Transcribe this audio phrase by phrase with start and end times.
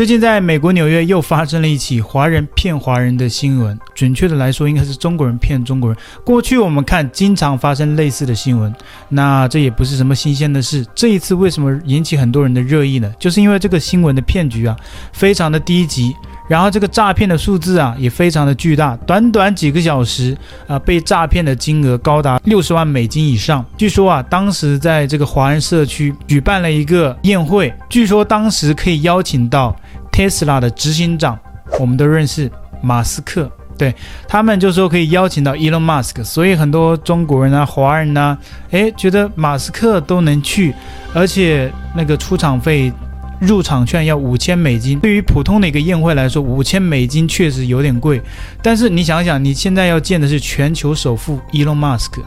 [0.00, 5.98] 最近在美国纽约又发生了一起华人骗华人的新闻，准确的来说，应该是中国人骗中国人。
[6.24, 8.74] 过去我们看经常发生类似的新闻，
[9.10, 10.86] 那这也不是什么新鲜的事。
[10.94, 13.12] 这一次为什么引起很多人的热议呢？
[13.18, 14.74] 就是因为这个新闻的骗局啊，
[15.12, 16.16] 非常的低级。
[16.50, 20.36] 然后这个诈骗的数字啊也非常的巨大，短短几个小时
[20.66, 23.64] 啊，被诈骗的金额高达六十万美金以上。
[23.76, 29.76] 据说啊，当时在这个华人社区举办了一个宴会，据说当时可以邀请到
[30.10, 31.38] Tesla 的执行长，
[31.78, 32.50] 我们都认识
[32.82, 33.94] 马斯克，对，
[34.26, 38.36] 他们就说可以邀请到 Elon Musk，所以很多中国人啊、华人呐，
[38.72, 40.74] 诶，觉得马斯克都能去，
[41.14, 42.92] 而且那个出场费。
[43.40, 48.20] 入场券要五千美金，对于普通的一个宴会来说，五千美金确实有点贵。
[48.62, 52.20] 但是你想想，你现在要见的是全球首富 Elon Musk，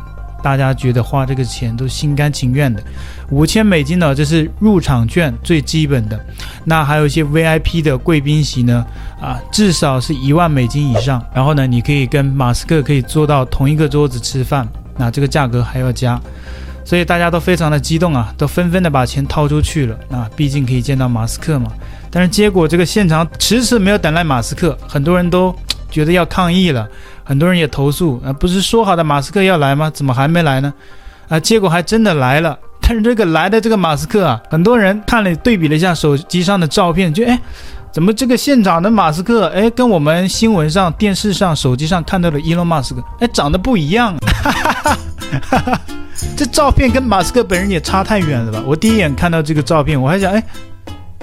[0.44, 2.84] 大家觉得花这个钱都心甘情愿的。
[3.30, 6.20] 五千美金呢，这是入场券最基本的。
[6.66, 8.86] 那还有一些 VIP 的贵宾席呢，
[9.22, 11.24] 啊，至少是一万美金以上。
[11.34, 16.20] 然后呢，你可以跟马斯克可以坐到同一个桌子吃饭，那这个价格还要加。
[16.86, 19.98] 所以大家都非常的激动啊，都纷纷的把钱掏出去了。
[20.12, 21.72] 啊，毕竟可以见到马斯克嘛。
[22.12, 25.56] 但是结果这个现场迟迟没有等来马斯克，很多人都
[25.90, 26.88] 觉得要抗议了，
[27.24, 29.90] 很多人也投诉啊，不是说好的马斯克要来吗？
[29.90, 30.74] 怎么还没来呢？
[31.30, 32.58] 啊，结果还真的来了。
[32.82, 37.40] 但是这个来的这个马斯克啊，很多人看了对比了一下手机上的照片，就哎，
[37.92, 44.16] 怎么这个现场的马斯克哎，跟我们新闻上、电视上、手机上看到的伊隆马斯克哎，长得不一样。
[44.44, 44.98] 哈哈哈
[45.50, 45.82] 哈哈。
[46.36, 48.64] 这照片跟马斯克本人也差太远了吧？
[48.66, 50.44] 我第一眼看到这个照片，我还想，哎，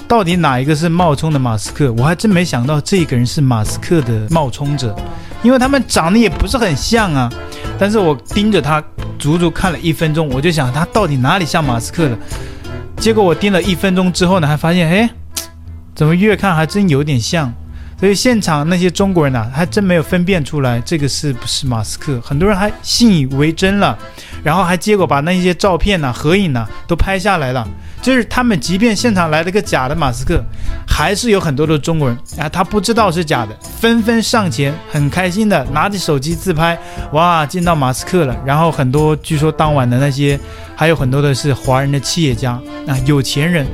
[0.06, 1.92] 到底哪一个是冒充的马斯克？
[1.94, 4.94] 我还真没想到这个人是马斯克的冒充者，
[5.42, 7.30] 因为他们长得也不是很像啊。
[7.78, 8.82] 但是我盯着他
[9.18, 12.18] 足足看了一分钟，我就想他到底哪里像马斯克了？
[12.96, 15.10] 结果我盯了一分钟之后呢，还发现，哎，
[15.94, 17.52] 怎么越看还真有点像。
[18.00, 23.96] 所以现场那些中国人呐、啊，还真没有分辨出来这个是不是马斯克，很多人还信以为真了，
[24.42, 27.68] 然后还结果把那些照片呐、啊、合影呐、啊、都拍下来了。
[28.00, 30.42] 就是他们即便现场来了个假的马斯克，
[30.88, 36.78] 还是有很多的中国人啊，他不知道是假的，纷纷上前，很开心的拿着手机自拍，
[37.12, 38.34] 哇，见到马斯克了。
[38.46, 40.40] 然后很多据说当晚的那些，
[40.74, 42.52] 还有很多的是华人的企业家
[42.86, 43.66] 啊，有钱人，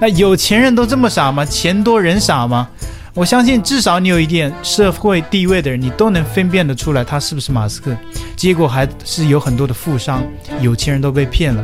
[0.00, 1.44] 那有钱人都这么傻吗？
[1.44, 2.66] 钱多人傻吗？
[3.14, 7.96] 我相信，至少你有一点社会地位的人，你都能分辨得出来他是不是马斯克。
[8.34, 10.24] 结果还是有很多的富商、
[10.60, 11.62] 有钱人都被骗了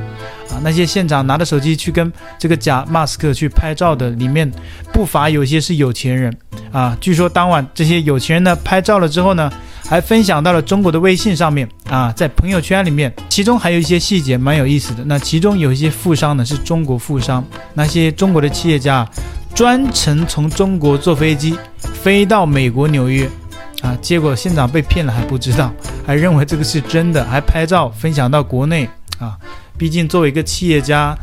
[0.49, 0.63] 啊！
[0.63, 4.49] 那些现场拿着手机去跟这个假马斯克去拍照的，里面
[4.93, 6.33] 不乏有些是有钱人
[6.71, 6.97] 啊。
[7.01, 9.53] 据说当晚这些有钱人呢拍照了之后呢，
[9.85, 15.03] 还分享到了中国的微信上面啊，在朋友圈里面，其中还有一些细节蛮有意思的。
[15.05, 17.45] 那其中有一些富商呢是中国富商，
[17.75, 19.05] 那些中国的企业家。
[19.55, 23.29] 专程从中国坐飞机飞到美国纽约，
[23.83, 25.73] 啊，结果现场被骗了还不知道，
[26.07, 29.37] 还认为这个是真的，还拍照分享到国内，啊，
[29.77, 31.17] 毕竟作为一个企业家。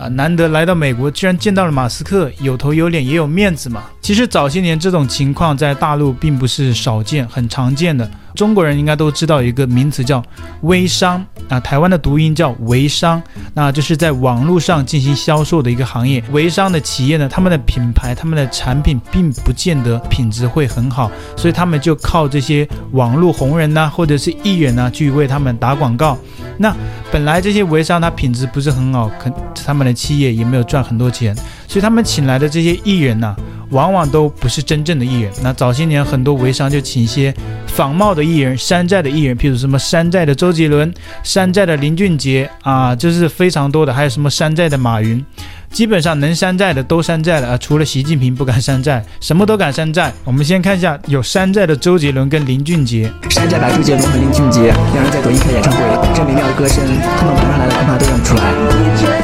[0.00, 3.82] 啊，难得来到美国，居然见到了马斯克，有头有脸也有面子嘛。
[4.00, 8.10] 其实早些年这种情况在大陆并不是少见，很常见的。
[8.34, 10.24] 中国人应该都知道一个名词叫
[10.62, 13.22] 微商啊，台湾的读音叫微商，
[13.52, 16.22] 那就是在网络上进行销售的一个行业。
[16.30, 26.16] 微商的企业呢，他们的品牌、他们的产品并不见得品质会很好，所以他们就靠这些网络红人呐、或者是艺人呐、去为他们打广告。
[26.56, 26.74] 那
[27.10, 29.30] 本来这些微商它品质不是很好，可
[29.66, 31.34] 他们的企业也没有赚很多钱，
[31.66, 33.34] 所以他们请来的这些艺人呢、
[33.70, 35.32] 往往都不是真正的艺人。
[35.42, 37.34] 那早些年很多微商就请一些
[37.66, 40.92] 仿冒的艺人、山寨的艺人，譬如什么山寨的周杰伦、
[41.22, 45.24] 山寨的林俊杰啊，就是非常多的，还有什么山寨的马云。
[45.70, 50.12] 基本上能山寨的都山寨了啊，除了习近平不敢山寨，什么都敢山寨。
[50.24, 53.08] 我们先看一下有山寨的周杰伦跟林俊杰。
[53.28, 55.78] 山寨版周杰伦和林俊杰两人在抖音开演唱会，
[56.12, 56.84] 这美妙的歌声，
[57.16, 59.19] 他们马上来了，恐怕都认不出来。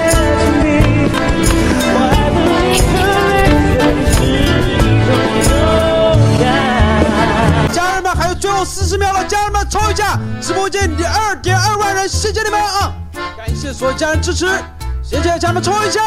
[8.67, 10.19] 四十秒了，家人们冲一下！
[10.43, 12.93] 直播间第二点二万人，谢谢你们啊！
[13.37, 14.47] 感谢所有家人支持。
[15.03, 16.01] 谢谢家人们冲一下！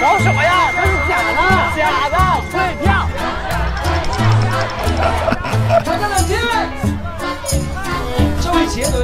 [0.00, 0.70] 搞什么呀？
[0.70, 1.34] 这是假的，
[1.74, 2.16] 假的，
[2.52, 3.08] 退票！
[5.82, 6.36] 大家冷静！
[8.40, 8.94] 这位杰伦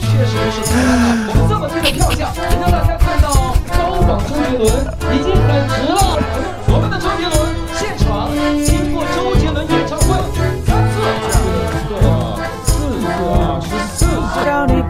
[0.00, 0.56] 确实不是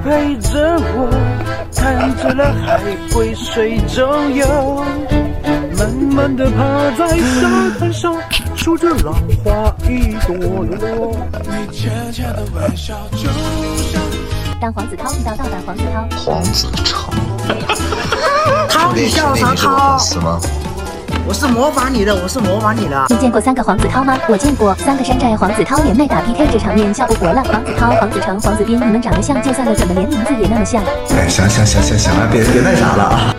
[0.04, 1.10] 陪着我。
[1.74, 2.80] 看醉了海
[3.12, 4.84] 龟水中游，
[5.76, 8.14] 慢慢的趴在沙滩上。
[8.56, 9.14] 数着浪
[9.44, 11.16] 花一朵朵。
[14.60, 17.12] 当黄子韬遇到盗版黄子韬，黄子韬，
[18.70, 19.98] 韬，你笑啥韬？
[21.26, 23.06] 我是模仿你的，我是模仿你的。
[23.08, 24.18] 你见过三个黄子韬吗？
[24.28, 27.42] 我见过三个山寨黄子韬连麦打 PK，这场面笑不活了。
[27.44, 30.82] 黄子韬、黄子成、黄子斌，你们长得像就算了，怎么连名字也那么像？
[31.16, 33.34] 哎，行行行行行了，别别那啥了啊！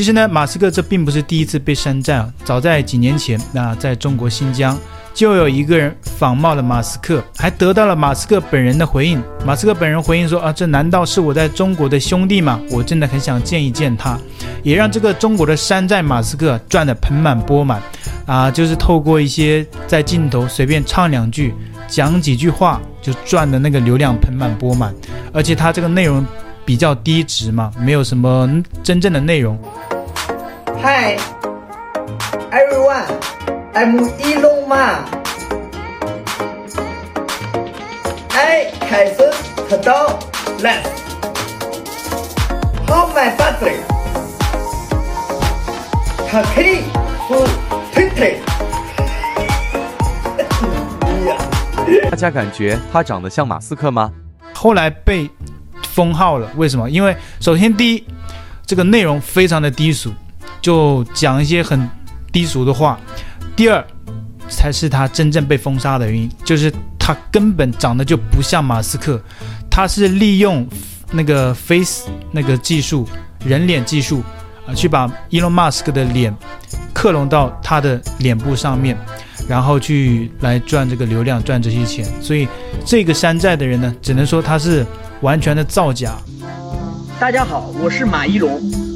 [0.00, 2.32] 其实呢，马斯克这并不是第一次被山寨啊。
[2.42, 4.74] 早在几年前，那在中国新疆
[5.12, 9.22] 就有一个人仿冒了马斯克，还得到了马斯克本人的回应。
[9.44, 12.58] 马斯克本人回应说：“啊，这难道是我在中国的兄弟吗？
[12.70, 14.18] 我真的很想见一见他。”
[14.64, 17.82] 也让这个中国的山寨马斯克赚得盆满钵满
[18.24, 18.50] 啊！
[18.50, 21.54] 就是透过一些在镜头随便唱两句、
[21.86, 24.94] 讲几句话，就赚的那个流量盆满钵满。
[25.30, 26.24] 而且他这个内容
[26.64, 28.48] 比较低值嘛，没有什么
[28.82, 29.58] 真正的内容。
[30.82, 31.18] Hi,
[32.50, 33.04] everyone.
[33.74, 35.12] I'm Elon Musk.
[38.32, 40.22] I has a dog
[40.62, 40.88] left.
[42.88, 43.76] How my butler?
[46.30, 46.80] Happy
[47.28, 47.44] to
[47.92, 48.38] Twitter.
[52.10, 54.10] 大家感觉他长得像马斯克吗？
[54.54, 55.28] 后来被
[55.90, 56.88] 封号了，为什么？
[56.88, 58.06] 因为首先第一，
[58.64, 60.10] 这个内容非常的低俗。
[60.60, 61.88] 就讲一些很
[62.32, 62.98] 低俗的话。
[63.56, 63.84] 第二，
[64.48, 69.20] 才是他真正被封杀的原因，就是他根本长得就不像马斯克，
[69.70, 70.66] 他是利用
[71.10, 73.06] 那个 face 那个技术，
[73.44, 74.22] 人脸技术
[74.66, 76.34] 啊，去把 Elon Musk 的脸
[76.94, 78.96] 克隆到他的脸部上面，
[79.48, 82.06] 然后去来赚这个流量，赚这些钱。
[82.22, 82.48] 所以
[82.84, 84.86] 这个山寨的人呢，只能说他是
[85.20, 86.16] 完全的造假。
[87.18, 88.89] 大家好，我是马一龙。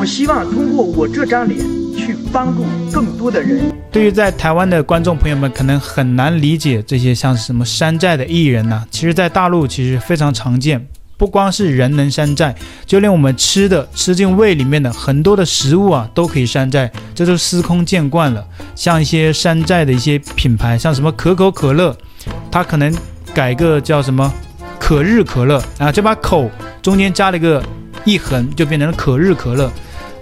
[0.00, 1.60] 我希望通过我这张脸
[1.94, 3.70] 去帮助更多的人。
[3.92, 10.82] 对于在台湾的观众朋友们，可能很难理解这些像是什么山寨的艺人呐、其实，在大陆其实非常常见，
[11.18, 12.54] 不光是人能山寨，
[12.86, 18.42] 就连我们吃的吃进胃里面的很多的食物啊，都可以山寨，这就司空见惯了。
[18.74, 21.94] 像一些山寨的一些品牌，像什么可口可乐，
[22.50, 22.90] 它可能
[23.34, 24.32] 改个叫什么
[24.78, 26.50] 可日可乐啊，就把口
[26.80, 27.62] 中间加了一个
[28.06, 29.70] 一横，就变成了可日可乐。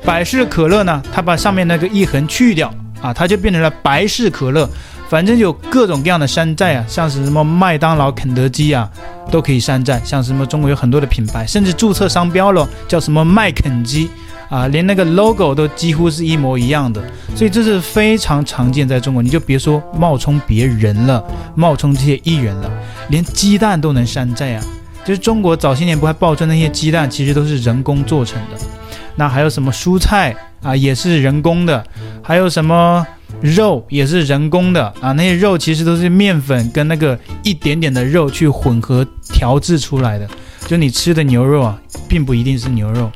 [0.05, 4.69] 百事可乐呢，它把上面那个一横去掉啊，它就变成了百事可乐。
[5.09, 8.91] 反正有各种各样的山寨啊，像是什么麦当劳、肯德基啊，
[9.31, 9.99] 都可以山寨。
[10.05, 14.11] 像什么中国有很多的品牌，甚至注册商标了，叫什么麦肯基
[14.51, 17.03] 啊，连那个 logo 都几乎是一模一样的。
[17.35, 19.23] 所以这是非常常见在中国。
[19.23, 21.25] 你就别说冒充别人了，
[21.55, 22.71] 冒充这些艺人了，
[23.09, 24.65] 连鸡蛋都能山寨啊。
[25.07, 28.78] 就是中国早些年不还爆出那些鸡蛋，其实都是人工做成的。
[29.19, 31.85] 那还有什么蔬菜啊，也是人工的，
[32.23, 33.05] 还有什么
[33.41, 39.05] 肉也是人工的啊，那些肉其实都是面粉跟那个一点点的肉去混合
[39.35, 40.29] 调制出来的，
[40.67, 41.79] 就你吃的牛肉啊，
[42.09, 43.11] 并不一定是牛肉。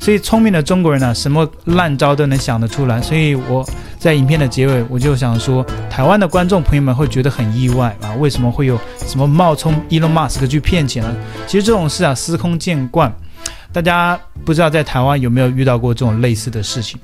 [0.00, 3.02] 所以聪明的中国人呢、啊，什么烂招都能想得出来。
[3.02, 3.68] 所以我
[3.98, 11.16] 在影片的结尾，我就想说，台湾的观众朋友们会觉得很意外啊，为什么会有什么冒充 Elon Musk 去骗钱呢？
[11.48, 13.12] 其实这种事啊，司空见惯。
[13.72, 16.98] 大家不知道在台湾有没有遇到过这种类似的事情？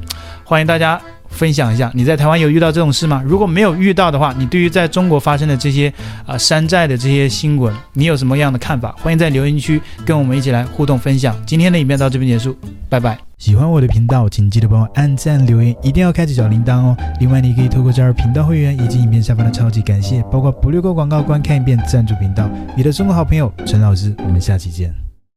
[0.44, 3.22] 欢迎大家分享一下，你在台湾有遇到这种事吗？
[3.24, 5.92] 如果没有遇到的话，你对于在中国发生的这些
[6.26, 8.94] 啊、山寨的这些新闻，你有什么样的看法？
[8.98, 11.36] 欢迎在留言区跟我们一起来互动分享。
[11.44, 12.56] 今天的影片到这边结束，
[12.88, 13.18] 拜拜。
[13.36, 16.96] 喜欢我的频道，请记得帮我按赞、留言，一定要开启小铃铛哦。
[17.20, 22.48] 另外，你可以透过加入频道会员以及影片下方的超级感谢，包括不略过广告、观看一遍赞助频道。
[22.74, 25.03] 你的中国好朋友陈老师，我们下期见。